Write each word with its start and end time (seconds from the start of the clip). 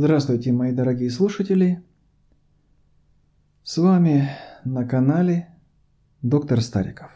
Здравствуйте, 0.00 0.52
мои 0.52 0.70
дорогие 0.70 1.10
слушатели! 1.10 1.82
С 3.64 3.78
вами 3.78 4.30
на 4.64 4.86
канале 4.86 5.48
доктор 6.22 6.60
Стариков, 6.60 7.10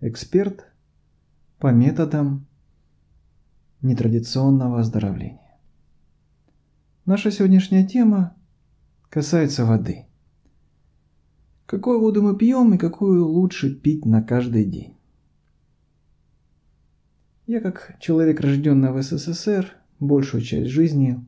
эксперт 0.00 0.66
по 1.60 1.68
методам 1.68 2.48
нетрадиционного 3.82 4.80
оздоровления. 4.80 5.60
Наша 7.06 7.30
сегодняшняя 7.30 7.86
тема 7.86 8.34
касается 9.08 9.64
воды. 9.64 10.06
Какую 11.66 12.00
воду 12.00 12.20
мы 12.20 12.36
пьем 12.36 12.74
и 12.74 12.78
какую 12.78 13.24
лучше 13.24 13.72
пить 13.72 14.04
на 14.06 14.24
каждый 14.24 14.64
день? 14.64 14.96
Я 17.46 17.60
как 17.60 17.96
человек, 18.00 18.40
рожденный 18.40 18.90
в 18.90 19.00
СССР, 19.00 19.76
большую 20.00 20.42
часть 20.42 20.68
жизни 20.68 21.24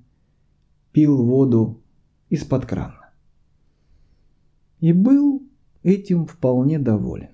пил 0.94 1.24
воду 1.24 1.82
из-под 2.28 2.66
крана. 2.66 3.10
И 4.78 4.92
был 4.92 5.42
этим 5.82 6.24
вполне 6.24 6.78
доволен. 6.78 7.30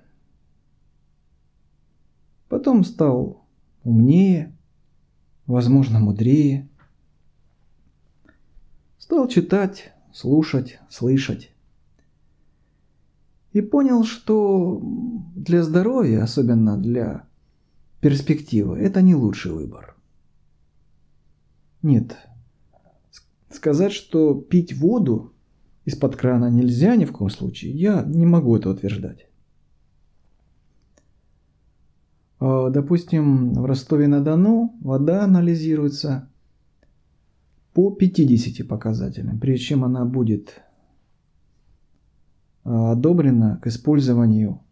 Потом 2.48 2.84
стал 2.84 3.44
умнее, 3.84 4.56
возможно, 5.46 6.00
мудрее. 6.00 6.70
Стал 8.98 9.28
читать, 9.28 9.92
слушать, 10.10 10.80
слышать. 10.88 11.52
И 13.52 13.60
понял, 13.60 14.04
что 14.04 14.80
для 15.36 15.62
здоровья, 15.62 16.22
особенно 16.22 16.78
для 16.78 17.28
перспективы, 18.00 18.78
это 18.78 19.02
не 19.02 19.14
лучший 19.14 19.52
выбор. 19.52 19.96
Нет, 21.82 22.16
Сказать, 23.60 23.92
что 23.92 24.34
пить 24.34 24.72
воду 24.72 25.34
из-под 25.84 26.16
крана 26.16 26.48
нельзя 26.48 26.96
ни 26.96 27.04
в 27.04 27.12
коем 27.12 27.28
случае, 27.28 27.72
я 27.72 28.02
не 28.04 28.24
могу 28.24 28.56
это 28.56 28.70
утверждать. 28.70 29.26
А, 32.38 32.70
допустим, 32.70 33.52
в 33.52 33.66
Ростове-на-Дону 33.66 34.78
вода 34.80 35.24
анализируется 35.24 36.30
по 37.74 37.90
50 37.90 38.66
показателям, 38.66 39.38
прежде 39.38 39.66
чем 39.66 39.84
она 39.84 40.06
будет 40.06 40.62
а, 42.64 42.92
одобрена 42.92 43.60
к 43.62 43.66
использованию 43.66 44.62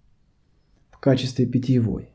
в 0.91 0.97
качестве 0.98 1.45
питьевой. 1.45 2.08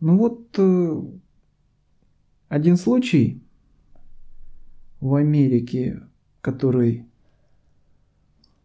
Ну 0.00 0.18
вот 0.18 0.54
э, 0.58 1.02
один 2.48 2.76
случай 2.76 3.42
в 5.02 5.16
Америке, 5.16 6.00
который 6.40 7.04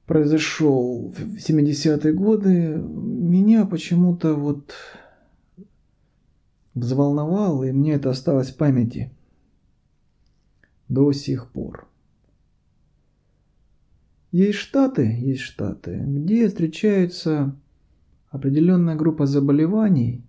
произошел 0.05 1.09
в 1.09 1.37
70-е 1.37 2.13
годы, 2.13 2.77
меня 2.77 3.65
почему-то 3.65 4.35
вот 4.35 4.71
взволновал, 6.75 7.63
и 7.63 7.71
мне 7.71 7.93
это 7.93 8.11
осталось 8.11 8.51
в 8.51 8.55
памяти 8.55 9.11
до 10.87 11.11
сих 11.11 11.49
пор. 11.51 11.87
Есть 14.31 14.59
штаты, 14.59 15.17
есть 15.19 15.41
штаты, 15.41 15.97
где 16.05 16.47
встречается 16.47 17.55
определенная 18.29 18.95
группа 18.95 19.25
заболеваний, 19.25 20.23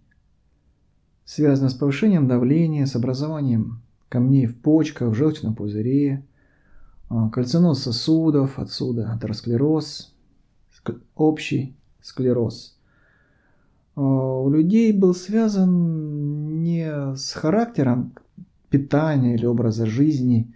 связанная 1.26 1.68
с 1.68 1.74
повышением 1.74 2.26
давления, 2.26 2.86
с 2.86 2.96
образованием 2.96 3.82
камней 4.08 4.46
в 4.46 4.56
почках, 4.60 5.10
в 5.10 5.14
желчном 5.14 5.54
пузыре, 5.54 6.24
а, 7.08 7.28
кальциноз 7.30 7.82
сосудов, 7.82 8.58
отсюда 8.58 9.12
атеросклероз, 9.12 10.14
общий 11.14 11.76
склероз. 12.00 12.78
А, 13.96 14.00
у 14.00 14.50
людей 14.50 14.92
был 14.92 15.14
связан 15.14 16.62
не 16.62 17.16
с 17.16 17.32
характером 17.32 18.14
питания 18.70 19.34
или 19.34 19.46
образа 19.46 19.86
жизни, 19.86 20.52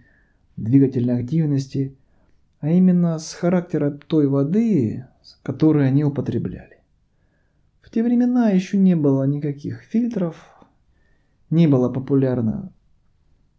двигательной 0.57 1.19
активности, 1.19 1.95
а 2.59 2.69
именно 2.69 3.17
с 3.17 3.33
характером 3.33 3.99
той 3.99 4.27
воды, 4.27 5.07
которую 5.41 5.85
они 5.85 6.03
употребляли. 6.03 6.77
В 7.81 7.89
те 7.89 8.03
времена 8.03 8.49
еще 8.49 8.77
не 8.77 8.95
было 8.95 9.23
никаких 9.23 9.81
фильтров, 9.81 10.35
не 11.49 11.67
было 11.67 11.89
популярно 11.89 12.71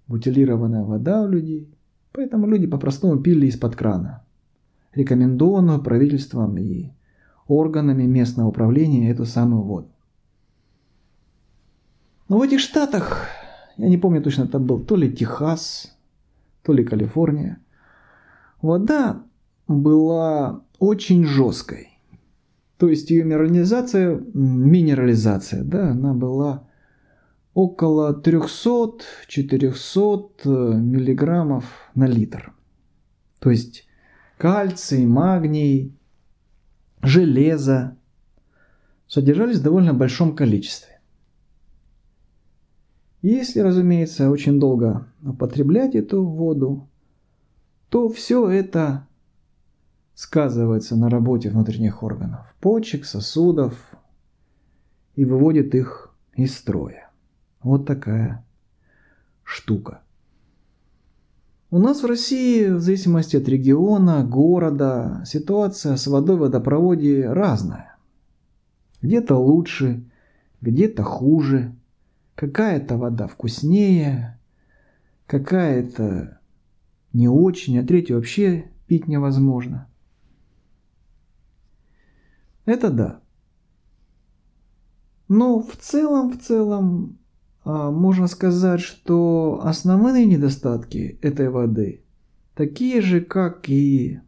бутилированная 0.06 0.82
вода 0.82 1.22
у 1.22 1.28
людей, 1.28 1.74
поэтому 2.12 2.46
люди 2.46 2.66
по-простому 2.66 3.18
пили 3.20 3.46
из-под 3.46 3.76
крана. 3.76 4.24
Рекомендованную 4.94 5.82
правительством 5.82 6.56
и 6.56 6.90
органами 7.48 8.04
местного 8.04 8.48
управления 8.48 9.10
эту 9.10 9.24
самую 9.24 9.62
воду. 9.62 9.88
Но 12.28 12.38
в 12.38 12.42
этих 12.42 12.60
штатах, 12.60 13.28
я 13.76 13.88
не 13.88 13.98
помню 13.98 14.22
точно, 14.22 14.44
это 14.44 14.58
был 14.58 14.80
то 14.80 14.96
ли 14.96 15.12
Техас, 15.12 15.96
то 16.62 16.72
ли 16.72 16.84
Калифорния, 16.84 17.58
вода 18.62 19.22
была 19.68 20.62
очень 20.78 21.24
жесткой. 21.24 21.98
То 22.78 22.88
есть 22.88 23.10
ее 23.10 23.24
минерализация, 23.24 24.20
минерализация, 24.32 25.62
да, 25.62 25.90
она 25.90 26.14
была 26.14 26.68
около 27.54 28.20
300-400 28.20 30.30
э, 30.44 30.74
миллиграммов 30.74 31.64
на 31.94 32.06
литр. 32.06 32.52
То 33.38 33.50
есть 33.50 33.86
кальций, 34.36 35.06
магний, 35.06 35.96
железо 37.02 37.96
содержались 39.06 39.58
в 39.58 39.62
довольно 39.62 39.94
большом 39.94 40.34
количестве. 40.34 41.00
Если, 43.22 43.60
разумеется, 43.60 44.28
очень 44.28 44.60
долго 44.60 45.06
употреблять 45.22 45.94
эту 45.94 46.24
воду, 46.24 46.88
то 47.88 48.10
все 48.10 48.50
это 48.50 49.06
сказывается 50.14 50.96
на 50.96 51.08
работе 51.08 51.48
внутренних 51.48 52.02
органов, 52.02 52.54
почек, 52.60 53.04
сосудов 53.04 53.74
и 55.14 55.24
выводит 55.24 55.74
их 55.74 56.14
из 56.34 56.56
строя. 56.56 57.03
Вот 57.64 57.86
такая 57.86 58.44
штука. 59.42 60.02
У 61.70 61.78
нас 61.78 62.02
в 62.02 62.06
России, 62.06 62.68
в 62.68 62.80
зависимости 62.80 63.36
от 63.36 63.48
региона, 63.48 64.22
города, 64.22 65.24
ситуация 65.26 65.96
с 65.96 66.06
водой 66.06 66.36
в 66.36 66.40
водопроводе 66.40 67.26
разная. 67.26 67.96
Где-то 69.00 69.36
лучше, 69.36 70.04
где-то 70.60 71.02
хуже. 71.02 71.74
Какая-то 72.34 72.98
вода 72.98 73.28
вкуснее, 73.28 74.38
какая-то 75.26 76.40
не 77.12 77.28
очень, 77.28 77.78
а 77.78 77.86
третью 77.86 78.16
вообще 78.16 78.70
пить 78.86 79.08
невозможно. 79.08 79.88
Это 82.66 82.90
да. 82.90 83.20
Но 85.28 85.60
в 85.60 85.76
целом, 85.76 86.30
в 86.30 86.42
целом, 86.42 87.18
можно 87.64 88.26
сказать, 88.26 88.80
что 88.80 89.60
основные 89.62 90.26
недостатки 90.26 91.18
этой 91.22 91.48
воды 91.48 92.04
такие 92.54 93.00
же, 93.00 93.20
как 93.20 93.68
и 93.68 94.20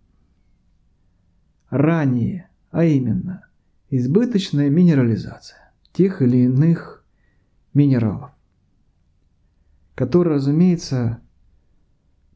ранее, 1.69 2.49
а 2.71 2.85
именно 2.85 3.47
избыточная 3.91 4.71
минерализация 4.71 5.73
тех 5.93 6.23
или 6.23 6.45
иных 6.45 7.05
минералов, 7.75 8.31
которые, 9.95 10.37
разумеется, 10.37 11.21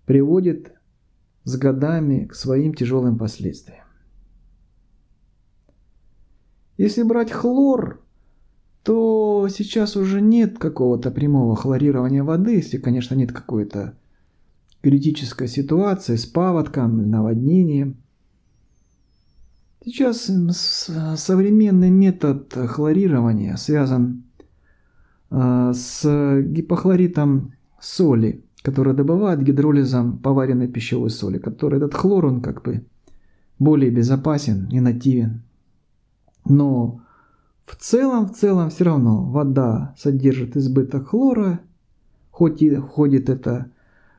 приводит 0.07 0.75
с 1.45 1.57
годами 1.57 2.27
к 2.27 2.35
своим 2.35 2.75
тяжелым 2.75 3.17
последствиям. 3.19 3.85
Если 6.77 7.03
брать 7.03 7.31
хлор, 7.31 8.03
то 8.83 9.49
сейчас 9.51 9.97
уже 9.97 10.21
нет 10.21 10.59
какого-то 10.59 11.11
прямого 11.11 11.55
хлорирования 11.55 12.25
воды, 12.25 12.57
если, 12.57 12.79
конечно, 12.79 13.15
нет 13.15 13.33
какой-то 13.33 13.95
критической 14.83 15.49
ситуации 15.49 16.17
с 16.17 16.25
паводком, 16.25 17.11
наводнением. 17.11 17.97
Сейчас 19.85 20.31
современный 21.17 21.91
метод 21.91 22.53
хлорирования 22.53 23.57
связан 23.57 24.25
а, 25.31 25.73
с 25.73 26.43
гипохлоритом 26.43 27.55
соли, 27.81 28.45
который 28.63 28.95
добывают 28.95 29.41
гидролизом 29.41 30.19
поваренной 30.19 30.69
пищевой 30.69 31.11
соли, 31.11 31.39
который 31.39 31.79
этот 31.79 31.95
хлор, 31.95 32.27
он 32.27 32.43
как 32.43 32.63
бы 32.63 32.85
более 33.59 33.91
безопасен 33.91 34.69
и 34.71 34.81
нативен. 34.81 35.43
Но 36.45 37.01
в 37.71 37.77
целом, 37.77 38.27
в 38.27 38.33
целом 38.33 38.69
все 38.69 38.85
равно 38.85 39.23
вода 39.23 39.95
содержит 39.97 40.57
избыток 40.57 41.11
хлора, 41.11 41.61
хоть 42.33 42.63
и 42.63 42.75
входит 42.75 43.29
это 43.29 43.71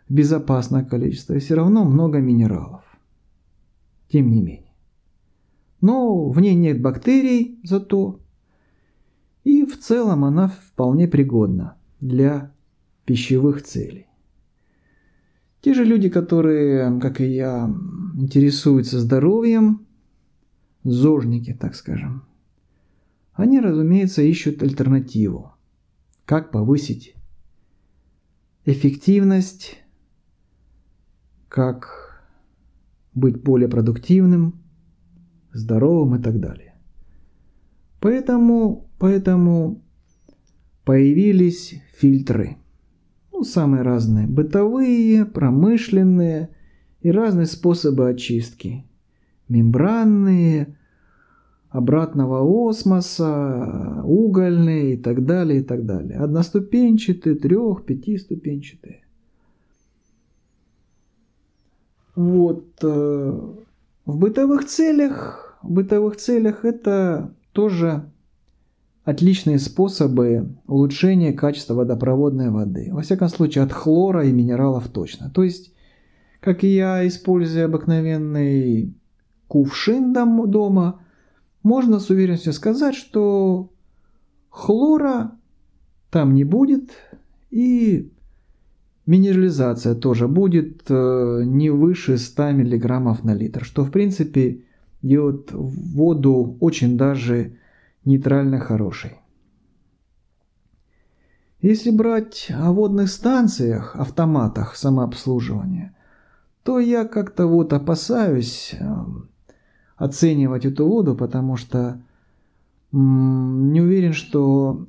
в 0.08 0.14
безопасное 0.14 0.86
количество, 0.86 1.34
и 1.34 1.40
все 1.40 1.56
равно 1.56 1.84
много 1.84 2.20
минералов. 2.20 2.82
Тем 4.08 4.32
не 4.32 4.42
менее. 4.42 4.74
Но 5.82 6.30
в 6.30 6.40
ней 6.40 6.56
нет 6.56 6.82
бактерий 6.82 7.60
зато, 7.64 8.22
и 9.44 9.66
в 9.66 9.78
целом 9.78 10.24
она 10.24 10.48
вполне 10.48 11.10
пригодна 11.10 11.76
для 12.00 12.54
пищевых 13.04 13.64
целей. 13.64 14.08
Те 15.60 15.74
же 15.74 15.84
люди, 15.84 16.08
которые, 16.08 17.02
как 17.02 17.20
и 17.20 17.26
я, 17.26 17.70
интересуются 18.16 18.98
здоровьем, 18.98 19.86
зожники, 20.86 21.54
так 21.54 21.76
скажем, 21.76 22.24
они, 23.42 23.60
разумеется, 23.60 24.22
ищут 24.22 24.64
альтернативу. 24.64 25.54
Как 26.26 26.52
повысить 26.52 27.16
эффективность, 28.66 29.78
как 31.50 32.24
быть 33.14 33.42
более 33.42 33.68
продуктивным, 33.68 34.62
здоровым 35.52 36.20
и 36.20 36.24
так 36.24 36.40
далее. 36.40 36.76
Поэтому, 38.00 38.90
поэтому 38.98 39.84
появились 40.86 41.82
фильтры. 41.98 42.58
Ну, 43.32 43.44
самые 43.44 43.84
разные. 43.84 44.28
Бытовые, 44.28 45.26
промышленные 45.26 46.50
и 47.02 47.12
разные 47.12 47.46
способы 47.46 48.10
очистки. 48.10 48.86
Мембранные, 49.48 50.78
обратного 51.72 52.70
осмоса, 52.70 54.02
угольные 54.04 54.94
и 54.94 54.98
так 54.98 55.26
далее, 55.26 55.62
и 55.62 55.64
так 55.64 55.86
далее. 55.86 56.20
Одноступенчатые, 56.20 57.36
трех, 57.36 57.86
пятиступенчатые. 57.86 59.02
Вот. 62.16 62.66
Э, 62.84 63.40
в 64.06 64.18
бытовых 64.18 64.66
целях, 64.66 65.58
в 65.64 65.72
бытовых 65.72 66.18
целях 66.18 66.66
это 66.66 67.34
тоже 67.54 68.04
отличные 69.06 69.58
способы 69.58 70.50
улучшения 70.68 71.32
качества 71.32 71.74
водопроводной 71.76 72.50
воды. 72.50 72.90
Во 72.92 73.02
всяком 73.02 73.30
случае, 73.30 73.64
от 73.64 73.72
хлора 73.72 74.26
и 74.26 74.32
минералов 74.34 74.90
точно. 74.90 75.30
То 75.30 75.44
есть, 75.44 75.74
как 76.42 76.66
и 76.66 76.68
я, 76.68 77.08
используя 77.08 77.66
обыкновенный 77.66 78.94
кувшин 79.48 80.14
дома, 80.14 81.00
можно 81.64 82.00
с 82.00 82.10
уверенностью 82.10 82.54
сказать, 82.54 82.96
что 82.96 83.70
хлора 84.50 85.32
там 86.10 86.34
не 86.34 86.44
будет, 86.44 86.92
и 87.50 88.12
минерализация 89.06 89.96
тоже 89.96 90.28
будет 90.28 90.84
э, 90.90 91.42
не 91.46 91.70
выше 91.70 92.18
100 92.18 92.52
мг 92.52 93.24
на 93.24 93.34
литр, 93.34 93.64
что 93.64 93.84
в 93.84 93.92
принципе 93.92 94.64
делает 95.02 95.52
воду 95.52 96.58
очень 96.60 96.98
даже 96.98 97.58
нейтрально 98.06 98.60
хорошей. 98.60 99.18
Если 101.62 101.92
брать 101.92 102.48
о 102.50 102.72
водных 102.72 103.10
станциях, 103.10 103.96
автоматах 103.96 104.76
самообслуживания, 104.76 105.96
то 106.64 106.80
я 106.80 107.06
как-то 107.06 107.46
вот 107.46 107.72
опасаюсь 107.74 108.74
эм, 108.80 109.30
оценивать 110.02 110.66
эту 110.66 110.88
воду, 110.88 111.16
потому 111.16 111.58
что 111.58 112.02
не 112.92 113.82
уверен, 113.82 114.14
что 114.14 114.88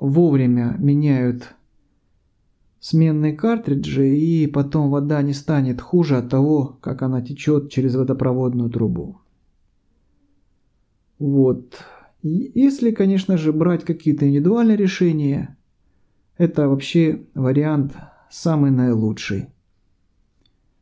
вовремя 0.00 0.74
меняют 0.78 1.54
сменные 2.80 3.34
картриджи, 3.34 4.16
и 4.16 4.48
потом 4.48 4.90
вода 4.90 5.22
не 5.22 5.32
станет 5.32 5.80
хуже 5.80 6.16
от 6.16 6.28
того, 6.28 6.76
как 6.80 7.02
она 7.02 7.22
течет 7.22 7.70
через 7.70 7.94
водопроводную 7.94 8.68
трубу. 8.68 9.20
Вот. 11.20 11.78
Если, 12.22 12.90
конечно 12.90 13.38
же, 13.38 13.52
брать 13.52 13.84
какие-то 13.84 14.28
индивидуальные 14.28 14.76
решения, 14.76 15.56
это 16.36 16.68
вообще 16.68 17.22
вариант 17.34 17.94
самый 18.28 18.72
наилучший. 18.72 19.50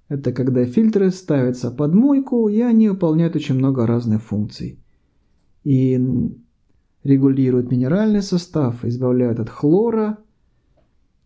Это 0.09 0.33
когда 0.33 0.65
фильтры 0.65 1.11
ставятся 1.11 1.71
под 1.71 1.95
мойку, 1.95 2.49
и 2.49 2.61
они 2.61 2.89
выполняют 2.89 3.35
очень 3.35 3.57
много 3.57 3.87
разных 3.87 4.23
функций. 4.23 4.79
И 5.65 6.01
регулируют 7.03 7.71
минеральный 7.71 8.23
состав, 8.23 8.85
избавляют 8.85 9.41
от 9.41 9.49
хлора, 9.49 10.19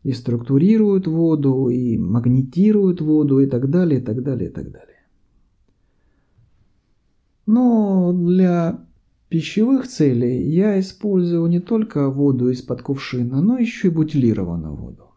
и 0.03 0.13
структурируют 0.13 1.07
воду, 1.07 1.69
и 1.69 1.99
магнетируют 1.99 3.03
воду, 3.03 3.41
и 3.41 3.47
так 3.47 3.69
далее, 3.69 4.01
и 4.01 4.03
так 4.03 4.23
далее, 4.23 4.49
и 4.49 4.53
так 4.53 4.71
далее. 4.71 4.87
Но 7.45 8.13
для 8.15 8.87
пищевых 9.29 9.89
целей 9.89 10.49
я 10.51 10.81
использую 10.81 11.47
не 11.49 11.61
только 11.61 12.09
воду 12.09 12.49
из-под 12.49 12.81
кувшина, 12.81 13.43
но 13.43 13.59
еще 13.59 13.89
и 13.89 13.91
бутилированную 13.91 14.75
воду. 14.75 15.10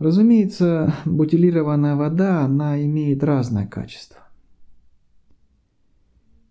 Разумеется, 0.00 0.94
бутилированная 1.04 1.94
вода, 1.94 2.40
она 2.40 2.82
имеет 2.82 3.22
разное 3.22 3.66
качество. 3.66 4.26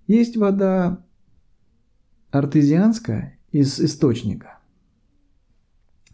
Есть 0.06 0.38
вода 0.38 1.04
артезианская 2.30 3.40
из 3.52 3.80
источника. 3.80 4.60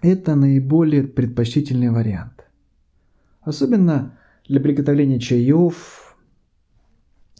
Это 0.01 0.35
наиболее 0.35 1.03
предпочтительный 1.03 1.89
вариант. 1.89 2.45
Особенно 3.41 4.17
для 4.47 4.61
приготовления 4.61 5.19
чаев 5.19 6.17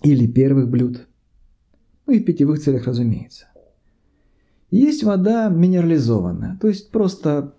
или 0.03 0.27
первых 0.27 0.69
блюд. 0.69 1.07
Ну 2.05 2.13
и 2.13 2.19
в 2.19 2.25
питьевых 2.25 2.59
целях, 2.59 2.87
разумеется. 2.87 3.47
Есть 4.71 5.05
вода 5.05 5.47
минерализованная, 5.47 6.57
то 6.59 6.67
есть 6.67 6.91
просто 6.91 7.54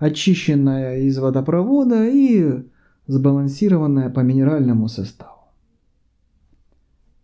очищенная 0.00 1.00
из 1.00 1.18
водопровода 1.18 2.08
и 2.08 2.64
сбалансированная 3.06 4.08
по 4.10 4.20
минеральному 4.20 4.88
составу. 4.88 5.52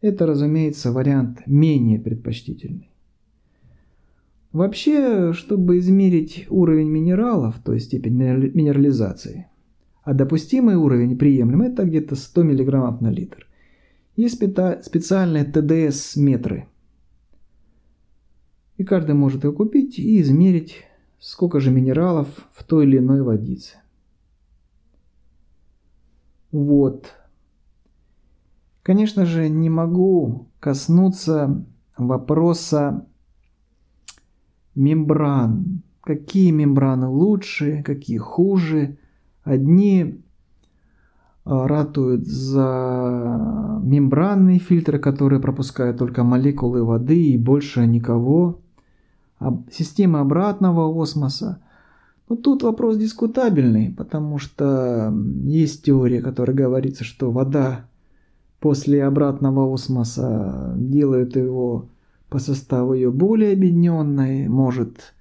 Это, 0.03 0.27
разумеется, 0.27 0.93
вариант 0.93 1.43
менее 1.47 1.99
предпочтительный. 1.99 2.91
Вообще, 4.53 5.33
чтобы 5.33 5.79
измерить 5.79 6.47
уровень 6.51 6.89
минералов, 6.89 7.57
то 7.65 7.73
есть 7.73 7.87
степень 7.87 8.15
минерализации, 8.15 9.49
а 10.03 10.15
допустимый 10.15 10.77
уровень 10.77 11.19
приемлемый, 11.19 11.69
это 11.69 11.85
где-то 11.85 12.15
100 12.15 12.45
мг 12.45 13.01
на 13.01 13.11
литр. 13.11 13.47
Есть 14.17 14.35
специальные 14.37 15.45
ТДС-метры. 15.45 16.69
И 18.77 18.85
каждый 18.85 19.15
может 19.15 19.45
его 19.45 19.53
купить 19.53 19.99
и 19.99 20.21
измерить 20.21 20.86
сколько 21.19 21.61
же 21.61 21.71
минералов 21.71 22.29
в 22.53 22.65
той 22.65 22.87
или 22.87 22.99
иной 22.99 23.23
водице. 23.23 23.79
Вот. 26.53 27.13
Конечно 28.83 29.27
же, 29.27 29.49
не 29.49 29.69
могу 29.69 30.49
коснуться 30.61 31.67
вопроса 31.97 33.07
мембран. 34.75 35.83
Какие 36.01 36.53
мембраны 36.53 37.09
лучше, 37.09 37.83
какие 37.83 38.19
хуже. 38.19 38.99
Одни 39.43 40.23
а, 41.45 41.67
ратуют 41.67 42.27
за 42.27 43.81
мембранные 43.83 44.59
фильтры, 44.59 44.99
которые 44.99 45.41
пропускают 45.41 45.99
только 45.99 46.23
молекулы 46.23 46.85
воды 46.85 47.33
и 47.33 47.39
больше 47.39 47.87
никого 47.87 48.61
система 49.71 50.21
обратного 50.21 51.03
осмоса. 51.03 51.61
Но 52.29 52.37
тут 52.37 52.63
вопрос 52.63 52.97
дискутабельный, 52.97 53.95
потому 53.97 54.39
что 54.39 55.15
есть 55.45 55.85
теория, 55.85 56.21
которая 56.21 56.57
говорится, 56.57 57.05
что 57.05 57.31
вода 57.31 57.87
после 58.61 59.05
обратного 59.05 59.73
осмоса 59.73 60.75
делает 60.77 61.37
его 61.37 61.89
по 62.29 62.39
составу 62.39 62.95
ее 62.95 63.11
более 63.11 63.53
объединенной, 63.53 64.49
может 64.49 65.15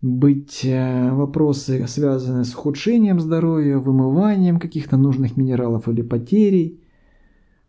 быть 0.00 0.64
э, 0.64 1.10
вопросы, 1.12 1.86
связанные 1.86 2.44
с 2.44 2.54
ухудшением 2.54 3.20
здоровья, 3.20 3.78
вымыванием 3.78 4.58
каких-то 4.58 4.96
нужных 4.96 5.36
минералов 5.36 5.88
или 5.88 6.02
потерей. 6.02 6.81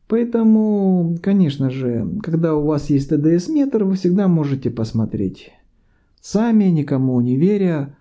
Поэтому, 0.07 1.17
конечно 1.21 1.69
же, 1.69 2.07
когда 2.21 2.55
у 2.55 2.65
вас 2.65 2.89
есть 2.89 3.09
ТДС-метр, 3.09 3.83
вы 3.83 3.95
всегда 3.95 4.27
можете 4.27 4.69
посмотреть. 4.69 5.51
Сами, 6.21 6.65
никому 6.65 7.19
не 7.21 7.35
веря, 7.35 7.97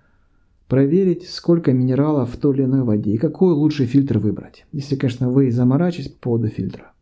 проверить, 0.69 1.29
сколько 1.29 1.73
минералов 1.73 2.33
в 2.33 2.37
той 2.39 2.57
или 2.57 2.65
иной 2.65 2.83
воде 2.83 3.13
и 3.13 3.19
какой 3.19 3.53
лучший 3.53 3.87
фильтр 3.87 4.19
выбрать. 4.19 4.65
Если, 4.73 4.97
конечно, 4.97 5.31
вы 5.31 5.51
заморачиваетесь 5.51 6.13
по 6.13 6.31
поводу 6.31 6.49
фильтра. 6.49 6.93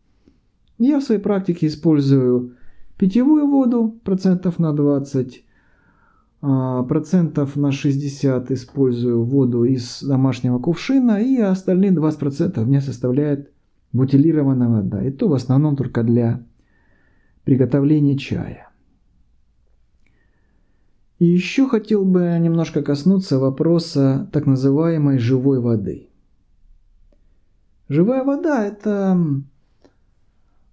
Я 0.79 0.99
в 0.99 1.05
своей 1.05 1.21
практике 1.21 1.67
использую 1.67 2.57
питьевую 2.97 3.47
воду 3.47 4.01
процентов 4.03 4.59
на 4.59 4.73
20, 4.73 5.45
а, 6.43 6.83
процентов 6.85 7.57
на 7.57 7.71
60 7.71 8.51
использую 8.51 9.23
воду 9.25 9.65
из 9.65 10.03
домашнего 10.03 10.59
кувшина, 10.59 11.23
и 11.23 11.39
остальные 11.39 11.93
20% 11.93 12.65
мне 12.67 12.81
составляет 12.81 13.53
бутилированная 13.93 14.69
вода. 14.69 15.05
И 15.05 15.11
то 15.11 15.29
в 15.29 15.35
основном 15.35 15.77
только 15.77 16.03
для 16.03 16.43
приготовления 17.45 18.17
чая. 18.17 18.69
И 21.19 21.27
еще 21.27 21.69
хотел 21.69 22.05
бы 22.05 22.39
немножко 22.41 22.83
коснуться 22.83 23.39
вопроса 23.39 24.29
так 24.33 24.47
называемой 24.47 25.19
живой 25.19 25.61
воды. 25.61 26.09
Живая 27.89 28.25
вода– 28.25 28.65
это 28.67 29.19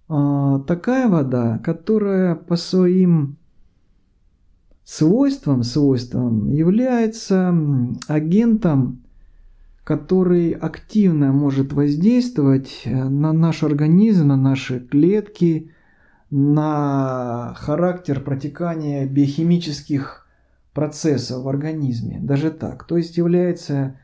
э, 0.08 0.60
такая 0.66 1.08
вода, 1.08 1.58
которая 1.58 2.34
по 2.34 2.56
своим 2.56 3.36
свойствам, 4.84 5.64
свойствам 5.64 6.48
является 6.48 7.54
агентом, 8.06 9.02
который 9.88 10.50
активно 10.50 11.32
может 11.32 11.72
воздействовать 11.72 12.82
э, 12.84 13.04
на 13.08 13.32
наш 13.32 13.62
организм, 13.62 14.28
на 14.28 14.36
наши 14.36 14.80
клетки, 14.80 15.72
на 16.28 17.54
характер 17.56 18.20
протекания 18.20 19.06
биохимических 19.06 20.26
процессов 20.74 21.42
в 21.42 21.48
организме. 21.48 22.20
Даже 22.20 22.50
так. 22.50 22.86
То 22.86 22.98
есть 22.98 23.16
является 23.16 23.98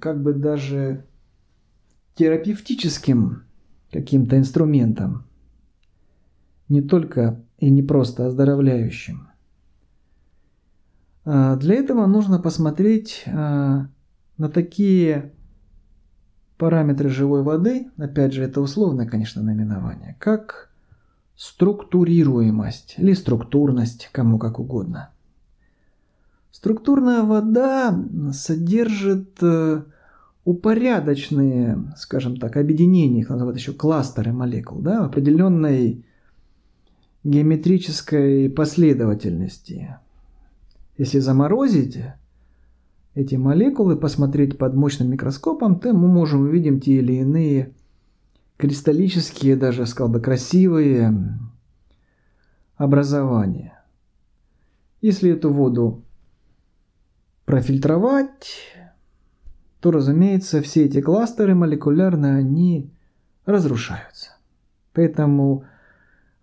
как 0.00 0.22
бы 0.22 0.32
даже 0.32 1.04
терапевтическим 2.14 3.42
каким-то 3.90 4.38
инструментом. 4.38 5.24
Не 6.68 6.82
только 6.82 7.44
и 7.58 7.68
не 7.68 7.82
просто 7.82 8.28
оздоровляющим. 8.28 9.26
А, 11.24 11.56
для 11.56 11.74
этого 11.74 12.06
нужно 12.06 12.38
посмотреть 12.38 13.24
а, 13.26 13.88
на 14.38 14.48
такие 14.48 15.32
параметры 16.56 17.08
живой 17.08 17.42
воды, 17.42 17.90
опять 17.98 18.32
же, 18.32 18.42
это 18.42 18.60
условное, 18.60 19.06
конечно, 19.06 19.42
наименование, 19.42 20.16
как 20.18 20.70
структурируемость 21.36 22.94
или 22.98 23.12
структурность, 23.12 24.08
кому 24.12 24.38
как 24.38 24.58
угодно. 24.58 25.10
Структурная 26.50 27.22
вода 27.22 27.96
содержит 28.32 29.38
э, 29.40 29.82
упорядоченные, 30.44 31.92
скажем 31.96 32.38
так, 32.38 32.56
объединения, 32.56 33.20
их 33.20 33.28
называют 33.28 33.58
еще 33.58 33.72
кластеры 33.72 34.32
молекул, 34.32 34.80
да, 34.80 35.04
определенной 35.04 36.04
геометрической 37.22 38.50
последовательности. 38.50 39.96
Если 40.96 41.20
заморозить 41.20 41.98
эти 43.18 43.34
молекулы, 43.34 43.96
посмотреть 43.96 44.58
под 44.58 44.74
мощным 44.74 45.10
микроскопом, 45.10 45.80
то 45.80 45.92
мы 45.92 46.06
можем 46.06 46.42
увидеть 46.42 46.84
те 46.84 46.98
или 46.98 47.14
иные 47.14 47.74
кристаллические, 48.56 49.56
даже, 49.56 49.86
сказал 49.86 50.12
бы, 50.12 50.20
красивые 50.20 51.12
образования. 52.76 53.82
Если 55.00 55.32
эту 55.32 55.52
воду 55.52 56.04
профильтровать, 57.44 58.76
то, 59.80 59.90
разумеется, 59.90 60.62
все 60.62 60.84
эти 60.84 61.00
кластеры 61.00 61.56
молекулярно, 61.56 62.36
они 62.36 62.92
разрушаются. 63.46 64.36
Поэтому 64.92 65.64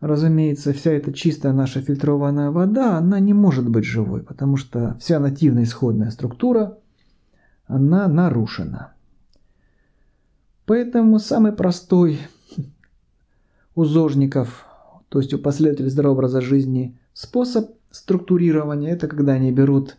Разумеется, 0.06 0.72
вся 0.72 0.92
эта 0.92 1.12
чистая 1.12 1.52
наша 1.52 1.82
фильтрованная 1.82 2.52
вода, 2.52 2.96
она 2.96 3.20
не 3.20 3.34
может 3.34 3.68
быть 3.68 3.86
живой, 3.86 4.22
потому 4.22 4.56
что 4.56 4.96
вся 5.00 5.20
нативная 5.20 5.64
исходная 5.64 6.12
структура, 6.12 6.78
она 7.66 8.08
нарушена. 8.08 8.94
Поэтому 10.68 11.18
самый 11.18 11.54
простой 11.54 12.20
у 13.74 13.84
зожников, 13.84 14.68
то 15.10 15.18
есть 15.18 15.34
у 15.34 15.40
последователей 15.40 15.90
здорового 15.90 16.20
образа 16.20 16.40
жизни, 16.40 17.00
способ 17.14 17.72
структурирования, 17.90 18.94
это 18.94 19.08
когда 19.08 19.34
они 19.34 19.52
берут 19.52 19.98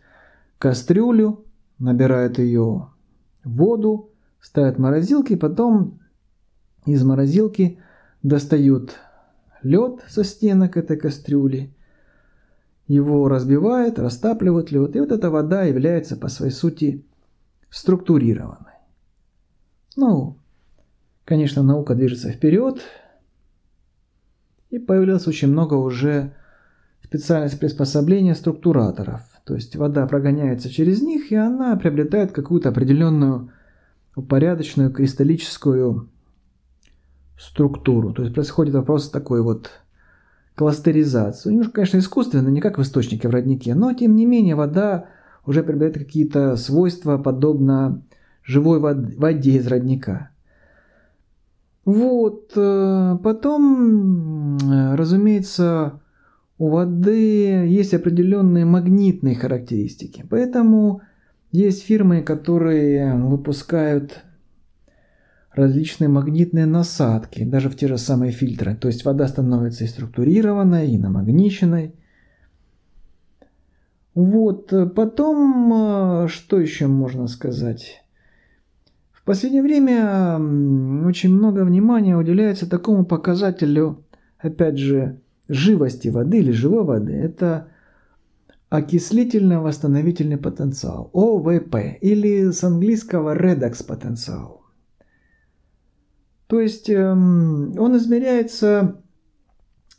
кастрюлю, 0.58 1.44
набирают 1.80 2.38
ее 2.38 2.90
воду, 3.42 4.10
ставят 4.40 4.76
в 4.76 4.78
морозилки, 4.78 5.34
потом 5.34 5.98
из 6.84 7.02
морозилки 7.02 7.80
достают 8.22 9.00
лед 9.66 10.04
со 10.08 10.24
стенок 10.24 10.76
этой 10.76 10.96
кастрюли, 10.96 11.74
его 12.86 13.28
разбивают, 13.28 13.98
растапливают 13.98 14.70
лед, 14.70 14.94
и 14.94 15.00
вот 15.00 15.10
эта 15.10 15.28
вода 15.30 15.64
является 15.64 16.16
по 16.16 16.28
своей 16.28 16.52
сути 16.52 17.04
структурированной. 17.68 18.74
Ну, 19.96 20.38
конечно, 21.24 21.62
наука 21.62 21.94
движется 21.94 22.30
вперед, 22.30 22.80
и 24.70 24.78
появилось 24.78 25.26
очень 25.26 25.48
много 25.48 25.74
уже 25.74 26.32
специальных 27.02 27.58
приспособления 27.58 28.34
структураторов. 28.34 29.22
То 29.44 29.54
есть 29.54 29.76
вода 29.76 30.06
прогоняется 30.06 30.68
через 30.68 31.02
них, 31.02 31.32
и 31.32 31.36
она 31.36 31.74
приобретает 31.76 32.32
какую-то 32.32 32.68
определенную 32.68 33.50
упорядоченную 34.14 34.92
кристаллическую 34.92 36.08
структуру. 37.38 38.12
То 38.12 38.22
есть 38.22 38.34
происходит 38.34 38.74
вопрос 38.74 39.10
такой 39.10 39.42
вот 39.42 39.70
кластеризации. 40.54 41.50
Немножко, 41.50 41.74
конечно, 41.74 41.98
искусственно, 41.98 42.48
не 42.48 42.60
как 42.60 42.78
в 42.78 42.82
источнике 42.82 43.28
в 43.28 43.30
роднике, 43.30 43.74
но 43.74 43.92
тем 43.92 44.16
не 44.16 44.24
менее 44.24 44.54
вода 44.54 45.06
уже 45.44 45.62
приобретает 45.62 46.06
какие-то 46.06 46.56
свойства, 46.56 47.18
подобно 47.18 48.02
живой 48.42 48.80
воде 48.80 49.52
из 49.52 49.66
родника. 49.66 50.30
Вот, 51.84 52.52
э, 52.56 53.18
потом, 53.22 54.58
разумеется, 54.96 56.00
у 56.58 56.68
воды 56.68 57.66
есть 57.66 57.94
определенные 57.94 58.64
магнитные 58.64 59.36
характеристики. 59.36 60.26
Поэтому 60.28 61.02
есть 61.52 61.84
фирмы, 61.84 62.22
которые 62.22 63.14
выпускают 63.14 64.24
различные 65.56 66.08
магнитные 66.08 66.66
насадки, 66.66 67.44
даже 67.44 67.70
в 67.70 67.76
те 67.76 67.88
же 67.88 67.98
самые 67.98 68.32
фильтры. 68.32 68.76
То 68.76 68.88
есть 68.88 69.04
вода 69.04 69.26
становится 69.26 69.84
и 69.84 69.88
структурированной, 69.88 70.90
и 70.90 70.98
намагниченной. 70.98 71.94
Вот, 74.14 74.72
потом, 74.94 75.72
э, 76.24 76.28
что 76.28 76.60
еще 76.60 76.86
можно 76.86 77.26
сказать? 77.26 78.02
В 79.12 79.22
последнее 79.24 79.62
время 79.62 80.36
очень 81.06 81.34
много 81.34 81.64
внимания 81.64 82.16
уделяется 82.16 82.68
такому 82.68 83.04
показателю, 83.04 84.04
опять 84.38 84.78
же, 84.78 85.20
живости 85.48 86.08
воды 86.08 86.38
или 86.38 86.52
живой 86.52 86.84
воды. 86.84 87.12
Это 87.12 87.68
окислительно-восстановительный 88.70 90.38
потенциал, 90.38 91.10
ОВП, 91.12 91.76
или 92.00 92.50
с 92.50 92.62
английского 92.64 93.36
редокс 93.36 93.82
потенциал. 93.82 94.65
То 96.46 96.60
есть 96.60 96.88
эм, 96.90 97.78
он 97.78 97.96
измеряется 97.96 99.02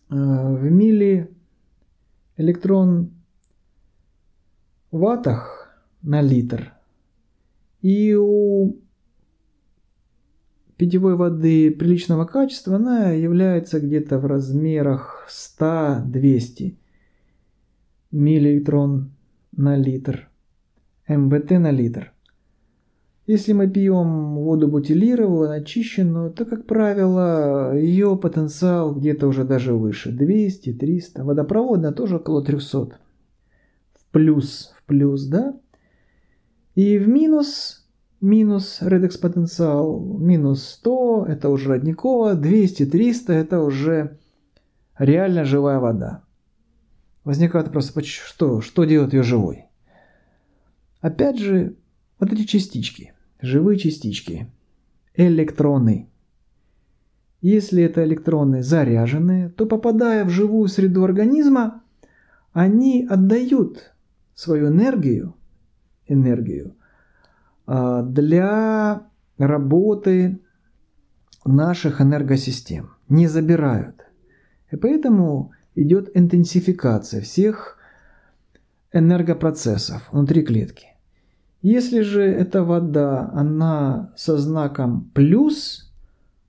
э, 0.10 0.16
в 0.16 0.64
милли 0.72 1.30
электрон 2.38 3.12
ваттах 4.92 5.78
на 6.02 6.22
литр. 6.22 6.74
И 7.82 8.16
у 8.16 8.80
питьевой 10.78 11.16
воды 11.16 11.72
приличного 11.72 12.26
качества 12.26 12.76
она 12.76 13.12
является 13.12 13.80
где-то 13.80 14.20
в 14.20 14.26
размерах 14.26 15.28
100-200 15.30 16.78
миллиэлектрон 18.12 19.12
на 19.52 19.76
литр, 19.76 20.30
МВТ 21.08 21.52
на 21.52 21.72
литр. 21.72 22.14
Если 23.28 23.52
мы 23.52 23.70
пьем 23.70 24.36
воду 24.36 24.70
бутилированную, 24.70 25.62
очищенную, 25.62 26.32
то, 26.32 26.46
как 26.46 26.66
правило, 26.66 27.78
ее 27.78 28.16
потенциал 28.16 28.96
где-то 28.96 29.28
уже 29.28 29.44
даже 29.44 29.74
выше. 29.74 30.14
200, 30.14 30.72
300. 30.72 31.26
Водопроводная 31.26 31.92
тоже 31.92 32.16
около 32.16 32.42
300. 32.42 32.98
В 34.00 34.12
плюс, 34.12 34.74
в 34.78 34.84
плюс, 34.86 35.26
да? 35.26 35.60
И 36.76 36.98
в 36.98 37.10
минус, 37.10 37.86
минус 38.22 38.78
редекс 38.80 39.18
потенциал, 39.18 40.00
минус 40.18 40.64
100, 40.64 41.26
это 41.28 41.50
уже 41.50 41.72
родниковая, 41.72 42.36
200, 42.36 42.86
300, 42.86 43.34
это 43.34 43.60
уже 43.60 44.18
реально 44.98 45.44
живая 45.44 45.80
вода. 45.80 46.24
Возникает 47.26 47.68
вопрос, 47.68 47.94
что, 48.06 48.62
что 48.62 48.86
делает 48.86 49.12
ее 49.12 49.24
живой? 49.24 49.66
Опять 51.02 51.40
же, 51.40 51.76
вот 52.20 52.32
эти 52.32 52.44
частички– 52.44 53.12
живые 53.42 53.78
частички, 53.78 54.52
электроны. 55.16 56.10
Если 57.42 57.84
это 57.84 58.04
электроны 58.04 58.64
заряженные, 58.64 59.50
то 59.50 59.66
попадая 59.66 60.26
в 60.26 60.30
живую 60.30 60.68
среду 60.68 61.04
организма, 61.04 61.84
они 62.52 63.08
отдают 63.10 63.94
свою 64.34 64.68
энергию, 64.70 65.36
энергию 66.08 66.76
а, 67.66 68.02
для 68.02 69.08
работы 69.38 70.40
наших 71.46 72.02
энергосистем, 72.02 72.92
не 73.10 73.28
забирают. 73.28 74.06
И 74.72 74.76
поэтому 74.76 75.52
идет 75.76 76.10
интенсификация 76.16 77.22
всех 77.22 77.78
энергопроцессов 78.92 80.12
внутри 80.12 80.44
клетки. 80.44 80.97
Если 81.70 82.00
же 82.00 82.22
эта 82.22 82.64
вода, 82.64 83.30
она 83.34 84.14
со 84.16 84.38
знаком 84.38 85.12
плюс, 85.14 85.92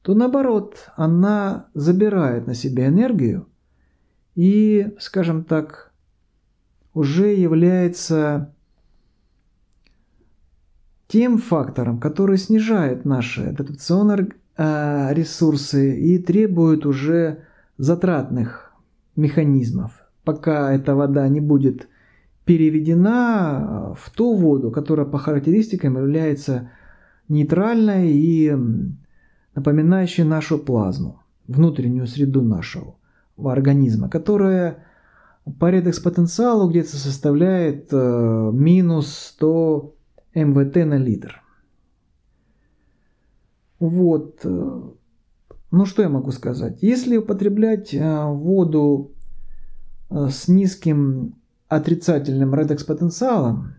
то 0.03 0.15
наоборот, 0.15 0.77
она 0.95 1.67
забирает 1.75 2.47
на 2.47 2.55
себя 2.55 2.87
энергию 2.87 3.49
и, 4.37 4.95
скажем 5.01 5.43
так, 5.43 5.91
уже 6.95 7.35
является 7.35 8.55
тем 11.09 11.39
фактором, 11.39 11.99
который 11.99 12.39
снижает 12.39 13.05
наши 13.05 13.47
адаптационные 13.47 14.29
э, 14.57 15.15
ресурсы 15.15 15.99
и 15.99 16.19
требует 16.21 16.87
уже 16.87 17.41
затратных 17.77 18.71
механизмов, 19.17 19.91
пока 20.23 20.73
эта 20.73 20.95
вода 20.95 21.27
не 21.27 21.41
будет 21.41 21.89
переведена 22.49 23.95
в 23.95 24.09
ту 24.09 24.35
воду, 24.35 24.71
которая 24.71 25.05
по 25.05 25.19
характеристикам 25.19 25.99
является 25.99 26.71
нейтральной 27.29 28.11
и 28.11 28.57
напоминающей 29.55 30.25
нашу 30.25 30.59
плазму, 30.59 31.21
внутреннюю 31.47 32.07
среду 32.07 32.41
нашего 32.41 32.97
организма, 33.37 34.09
которая 34.09 34.87
по 35.61 35.71
редекс-потенциалу 35.71 36.71
где-то 36.71 36.97
составляет 36.97 37.89
э, 37.93 38.51
минус 38.55 39.15
100 39.37 39.95
МВТ 40.35 40.77
на 40.77 40.97
литр. 40.97 41.43
Вот. 43.79 44.41
Э, 44.45 44.83
ну 45.71 45.85
что 45.85 46.01
я 46.01 46.09
могу 46.09 46.31
сказать? 46.31 46.79
Если 46.81 47.19
употреблять 47.19 47.93
э, 47.93 48.25
воду 48.25 49.13
с 50.09 50.49
низким 50.49 51.38
отрицательным 51.69 52.55
редекс-потенциалом 52.55 53.75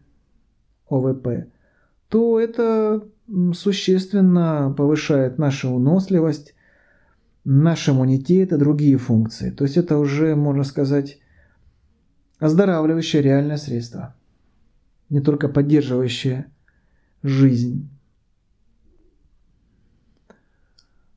ОВП, 0.87 1.51
то 2.07 2.39
это 2.39 3.03
существенно 3.53 4.73
повышает 4.75 5.37
нашу 5.37 5.71
уносливость, 5.71 6.55
наш 7.43 7.89
иммунитет 7.89 8.51
и 8.51 8.57
другие 8.57 8.97
функции. 8.97 9.49
То 9.51 9.63
есть 9.63 9.77
это 9.77 9.97
уже, 9.97 10.35
можно 10.35 10.63
сказать, 10.63 11.19
оздоравливающее 12.39 13.21
реальное 13.21 13.57
средство, 13.57 14.15
не 15.09 15.19
только 15.19 15.49
поддерживающее 15.49 16.51
жизнь. 17.23 17.89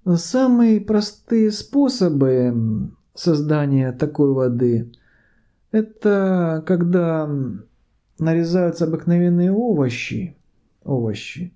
Самые 0.04 0.80
простые 0.80 1.52
способы 1.52 2.90
создания 3.14 3.92
такой 3.92 4.32
воды– 4.32 4.92
это 5.72 6.62
когда 6.66 7.28
нарезаются 8.18 8.84
обыкновенные 8.84 9.50
овощи, 9.50 10.36
овощи, 10.84 11.52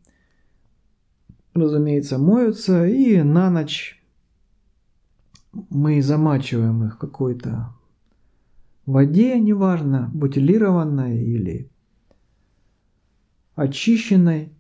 разумеется, 1.54 2.18
моются 2.18 2.87
и 2.87 3.23
на 3.23 3.50
ночь 3.50 4.02
мы 5.52 6.02
замачиваем 6.02 6.84
их 6.84 6.97
в 6.97 6.99
какой-то 6.99 7.75
воде, 8.84 9.38
неважно, 9.38 10.10
бутилированной 10.12 11.23
или 11.23 11.71
очищенной 13.54 14.52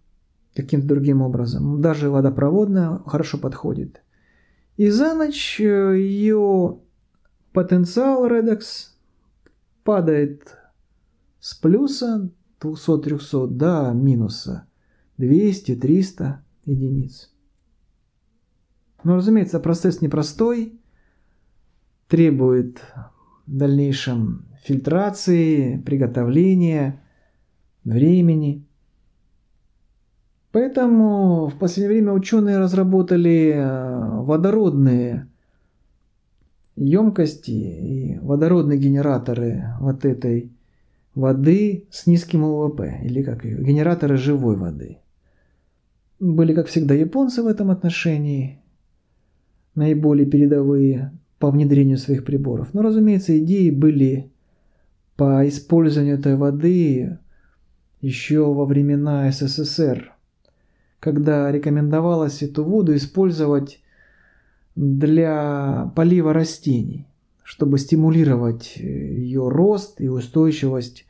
каким-то 0.54 0.86
другим 0.86 1.22
образом. 1.22 1.80
Даже 1.80 2.10
водопроводная 2.10 2.98
хорошо 3.06 3.38
подходит. 3.38 4.02
И 4.76 4.88
за 4.88 5.14
ночь 5.14 5.60
э, 5.60 5.98
ее 5.98 6.78
потенциал 7.52 8.26
редекс 8.26 8.95
падает 9.86 10.58
с 11.40 11.54
плюса 11.54 12.30
200-300 12.60 13.46
до 13.46 13.92
минуса 13.94 14.66
200-300 15.18 16.34
единиц. 16.64 17.32
Но, 19.04 19.16
разумеется, 19.16 19.60
процесс 19.60 20.02
непростой, 20.02 20.80
требует 22.08 22.80
в 23.46 23.56
дальнейшем 23.56 24.46
фильтрации, 24.64 25.78
приготовления, 25.78 27.00
времени. 27.84 28.66
Поэтому 30.50 31.46
в 31.46 31.58
последнее 31.58 32.00
время 32.00 32.12
ученые 32.12 32.58
разработали 32.58 33.52
э, 33.54 34.20
водородные 34.22 35.28
емкости 36.76 37.50
и 37.50 38.18
водородные 38.20 38.78
генераторы 38.78 39.74
вот 39.80 40.04
этой 40.04 40.52
воды 41.14 41.86
с 41.90 42.06
низким 42.06 42.44
ОВП, 42.44 42.82
или 43.02 43.22
как 43.22 43.44
ее, 43.44 43.62
генераторы 43.62 44.16
живой 44.16 44.56
воды. 44.56 44.98
Были, 46.20 46.54
как 46.54 46.68
всегда, 46.68 46.94
японцы 46.94 47.42
в 47.42 47.46
этом 47.46 47.70
отношении, 47.70 48.60
наиболее 49.74 50.26
передовые 50.26 51.12
по 51.38 51.50
внедрению 51.50 51.98
своих 51.98 52.24
приборов. 52.24 52.72
Но, 52.72 52.82
разумеется, 52.82 53.38
идеи 53.38 53.70
были 53.70 54.30
по 55.16 55.46
использованию 55.48 56.18
этой 56.18 56.36
воды 56.36 57.18
еще 58.00 58.52
во 58.52 58.64
времена 58.66 59.30
СССР, 59.30 60.12
когда 61.00 61.50
рекомендовалось 61.50 62.42
эту 62.42 62.64
воду 62.64 62.94
использовать 62.94 63.80
для 64.76 65.90
полива 65.96 66.32
растений, 66.32 67.08
чтобы 67.42 67.78
стимулировать 67.78 68.76
ее 68.76 69.48
рост 69.48 70.00
и 70.00 70.08
устойчивость 70.08 71.06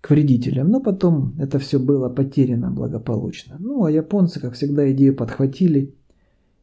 к 0.00 0.10
вредителям. 0.10 0.70
Но 0.70 0.80
потом 0.80 1.34
это 1.38 1.58
все 1.58 1.78
было 1.78 2.08
потеряно 2.08 2.70
благополучно. 2.70 3.56
Ну 3.58 3.84
а 3.84 3.90
японцы, 3.90 4.40
как 4.40 4.54
всегда, 4.54 4.90
идею 4.92 5.14
подхватили 5.14 5.94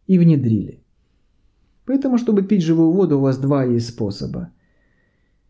и 0.08 0.18
внедрили. 0.18 0.84
Поэтому, 1.86 2.18
чтобы 2.18 2.44
пить 2.44 2.64
живую 2.64 2.92
воду, 2.92 3.18
у 3.18 3.22
вас 3.22 3.38
два 3.38 3.64
есть 3.64 3.90
способа. 3.90 4.50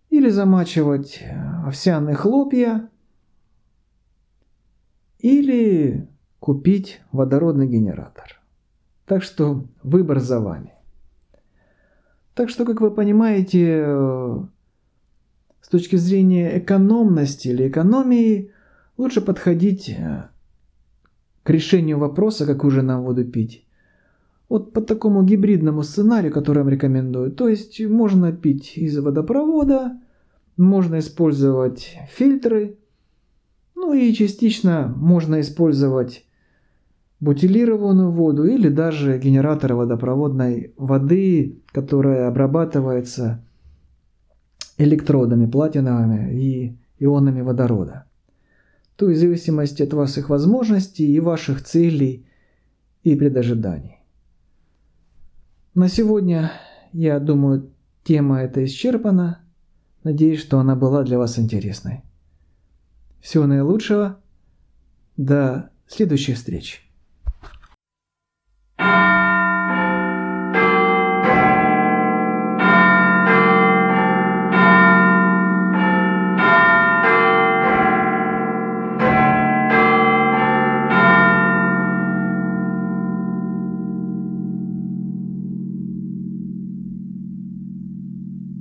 Или 0.10 0.30
замачивать 0.30 1.24
овсяные 1.66 2.16
хлопья, 2.16 2.90
или 5.20 6.08
купить 6.40 7.02
водородный 7.12 7.68
генератор. 7.68 8.40
Так 9.06 9.24
что 9.24 9.66
выбор 9.84 10.20
за 10.20 10.40
вами. 10.40 10.77
Так 12.38 12.52
что, 12.52 12.66
как 12.66 12.82
вы 12.82 12.92
понимаете, 12.92 13.84
с 15.60 15.70
точки 15.72 15.96
зрения 15.96 16.60
экономности 16.60 17.48
или 17.48 17.68
экономии, 17.68 18.52
лучше 18.96 19.22
подходить 19.22 19.98
к 21.42 21.50
решению 21.50 21.98
вопроса, 21.98 22.46
какую 22.46 22.70
же 22.70 22.84
нам 22.84 23.02
воду 23.02 23.26
пить, 23.26 23.66
вот 24.50 24.72
по 24.72 24.82
такому 24.82 25.24
гибридному 25.24 25.82
сценарию, 25.82 26.32
который 26.32 26.60
я 26.60 26.64
вам 26.64 26.72
рекомендую. 26.72 27.32
То 27.32 27.48
есть 27.48 27.82
можно 27.82 28.32
пить 28.32 28.78
из 28.78 28.96
водопровода, 29.00 30.00
можно 30.58 31.00
использовать 31.00 31.98
фильтры, 32.12 32.78
ну 33.74 33.94
и 33.94 34.14
частично 34.14 34.94
можно 34.96 35.42
использовать 35.42 36.27
бутилированную 37.20 38.12
воду 38.12 38.46
или 38.46 38.70
даже 38.70 39.18
генераторы 39.18 39.76
водопроводной 39.76 40.74
воды, 40.78 41.62
которая 41.72 42.28
обрабатывается 42.28 43.44
электродами 44.78 45.50
платиновыми 45.50 46.34
и 46.34 46.78
ионами 47.00 47.42
водорода. 47.42 48.06
То 48.96 49.10
есть 49.10 49.20
в 49.20 49.22
зависимости 49.22 49.84
от 49.84 49.94
ваших 49.94 50.30
возможностей 50.30 51.12
и 51.12 51.20
ваших 51.20 51.64
целей 51.64 52.28
и 53.04 53.16
предожиданий. 53.16 54.00
На 55.74 55.88
сегодня, 55.88 56.52
я 56.94 57.20
думаю, 57.20 57.72
тема 58.04 58.42
эта 58.42 58.66
исчерпана. 58.66 59.44
Надеюсь, 60.04 60.40
что 60.40 60.60
она 60.60 60.76
была 60.76 61.04
для 61.04 61.20
вас 61.20 61.38
интересной. 61.38 62.02
Всего 63.22 63.46
наилучшего. 63.46 64.20
До 65.18 65.70
следующих 65.88 66.38
встреч. 66.38 66.87